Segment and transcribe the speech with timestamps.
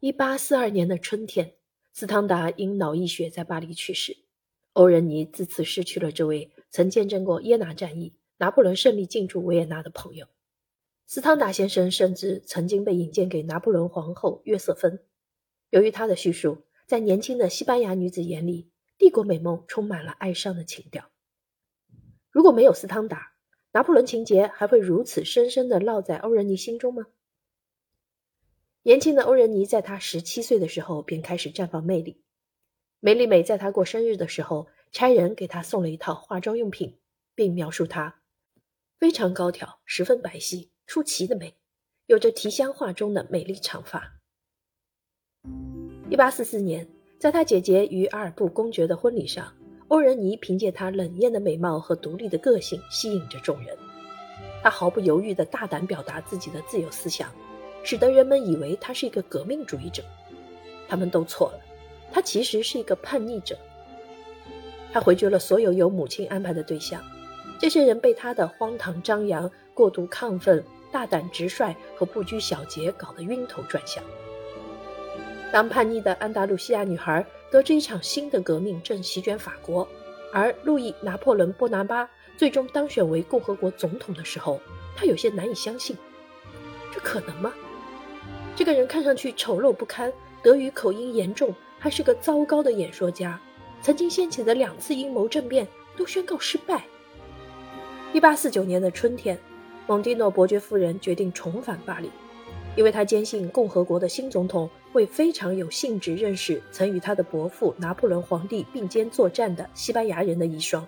[0.00, 1.54] 一八四二年的春天，
[1.92, 4.16] 斯汤达因脑溢血在巴黎去世。
[4.74, 10.28] 欧仁妮自此失去了这位曾见证过耶拿战役、拿破仑胜利进驻维也纳的朋友。
[11.04, 15.00] 斯汤达先生甚至曾经被引荐给拿破仑皇后约瑟芬。
[15.70, 21.10] 由于他的叙述，在年轻的西班牙女子眼里，帝国美梦充满了哀伤的情调。
[22.30, 23.32] 如果没有斯汤达，
[23.72, 27.06] 拿破仑情节还会如此深深地烙在欧仁妮心中吗？
[28.88, 32.22] 年轻的欧仁妮在她十七岁的时候便开始绽放魅力。
[33.00, 36.98] 梅丽美在她过生日的时候，差人给她送了一套化妆用品，
[37.34, 38.22] 并描述她
[38.98, 41.54] 非常高挑、十分白皙、出奇的美，
[42.06, 44.10] 有着提香画中的美丽长发。
[46.08, 46.88] 一八四四年，
[47.20, 49.54] 在她姐姐与阿尔布公爵的婚礼上，
[49.88, 53.76] 欧仁妮凭借她冷艳的美貌和独立的个性吸引着众人。
[54.62, 57.30] 她毫不犹豫地大胆表达自己的自由思想。
[57.88, 60.02] 使得人们以为他是一个革命主义者，
[60.86, 61.60] 他们都错了，
[62.12, 63.56] 他其实是一个叛逆者。
[64.92, 67.02] 他回绝了所有由母亲安排的对象，
[67.58, 74.04] 这些人被他的荒唐张扬、过度亢奋、大胆直率和不拘小节搞得晕头转向。
[75.50, 79.88] 当叛逆的安达鲁西亚女孩得知一场新的革命正席卷法国，
[80.30, 84.60] 而路易·拿破仑·波拿巴最终当选为共和国总统的时候，
[84.94, 85.96] 她有些难以相信，
[86.92, 87.50] 这可能吗？
[88.58, 93.40] 这个人看上去丑陋不堪，德语口音严重，还是个糟糕的演说家。
[93.80, 95.64] 曾经掀起的两次阴谋政变
[95.96, 96.84] 都宣告失败。
[98.12, 99.38] 一八四九年的春天，
[99.86, 102.10] 蒙蒂诺伯爵夫人决定重返巴黎，
[102.74, 110.82] 因为她坚信共和国的新总统会非常有兴致认识曾与他的伯父拿破仑皇帝并肩作战的西班牙人的遗孀。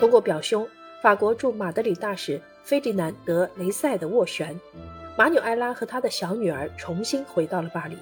[0.00, 0.66] 通过表兄
[1.04, 4.58] 法国驻马德里大使费迪南德·雷塞的斡旋。
[5.18, 7.98] 马纽埃拉和他的小女儿重新回到了巴黎。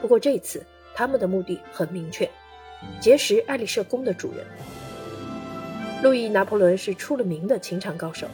[0.00, 2.30] 不过这次，他们的目的很明确：
[3.00, 4.46] 结识爱丽舍宫的主人。
[6.04, 8.28] 路易·拿破仑是出了名的情场高手，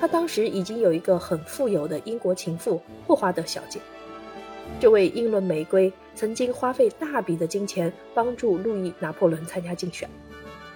[0.00, 3.78] 他当时已经有一个很富有的英国情妇霍华德小姐。
[4.80, 10.08] 这位英伦玫瑰曾经花费大笔的金钱帮助路易·拿破仑参加竞选，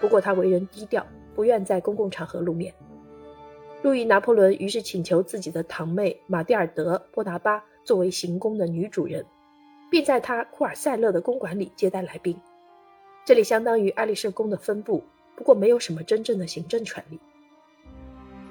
[0.03, 2.75] 不过他为人低调，不愿在公共场合露面。
[3.82, 9.26] 路易拿破仑于是请求自己的堂妹玛蒂尔德·波拿巴作为行宫的女主人，
[9.91, 12.38] 并在他库尔塞勒的公馆里接待来宾。
[13.25, 15.03] 这里相当于爱丽舍宫的分部，
[15.34, 17.19] 不过没有什么真正的行政权力。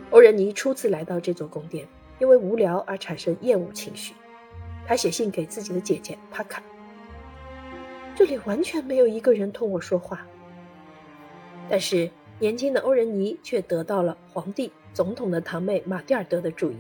[0.10, 1.88] 欧仁尼初次来到这座宫殿，
[2.20, 4.14] 因为无聊而产生厌恶情绪。
[4.86, 6.62] 他写信给自己的姐姐帕卡
[8.16, 10.28] ：“这里完全没有一个人同我说话。”
[11.70, 14.70] 但是年轻的欧仁尼却得到了皇帝。
[14.94, 16.76] 总统的堂妹玛蒂尔德的注意。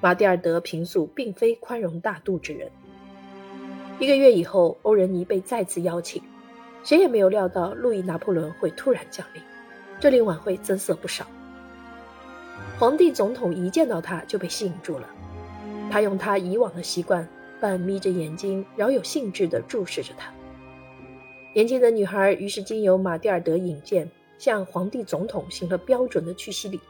[0.00, 2.70] 玛蒂尔德平素并非宽容大度之人。
[3.98, 6.22] 一个月以后，欧仁妮被再次邀请，
[6.82, 9.42] 谁也没有料到路易拿破仑会突然降临，
[10.00, 11.24] 这令晚会增色不少。
[12.78, 15.08] 皇帝总统一见到他就被吸引住了，
[15.90, 17.26] 他用他以往的习惯，
[17.60, 20.30] 半眯着眼睛，饶有兴致地注视着他。
[21.54, 26.80] 年轻的女孩于是经由玛蒂尔德引荐，向皇帝总统行了标准的屈膝礼。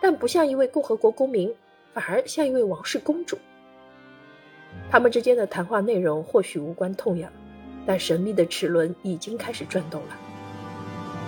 [0.00, 1.54] 但不像一位共和国公民，
[1.92, 3.38] 反而像一位王室公主。
[4.90, 7.32] 他们之间的谈话内容或许无关痛痒，
[7.86, 10.16] 但神秘的齿轮已经开始转动了。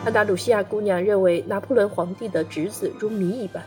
[0.05, 3.65] 安达鲁西亚姑娘认为拿破仑皇帝的侄子如谜一般，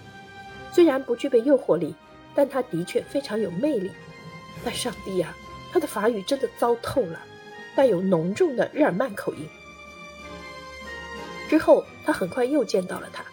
[0.72, 1.96] 虽然不具备诱惑力，
[2.36, 3.92] 但他的确非常有魅力。
[4.64, 5.34] 但上帝呀，
[5.72, 7.20] 他的法语真的糟透了，
[7.76, 9.48] 带有浓重的日耳曼口音。
[11.50, 13.24] 之后，他很快又见到了他。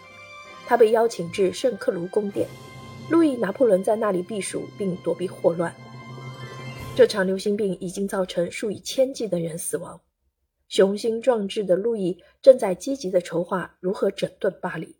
[0.67, 2.45] 他被邀请至圣克卢宫殿，
[3.09, 5.73] 路易拿破仑在那里避暑并躲避霍乱。
[6.93, 9.97] 这场流行病已经造成数以千计的人死亡。
[10.67, 14.96] 雄心壮志的路易正在积极地筹划如何整顿巴黎。